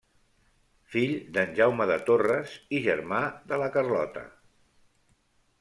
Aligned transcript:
Fill 0.93 1.13
d’en 1.35 1.53
Jaume 1.59 1.87
de 1.93 1.99
Torres 2.09 2.55
i 2.79 2.81
germà 2.89 3.23
de 3.53 3.63
la 3.65 3.71
Carlota. 3.77 4.29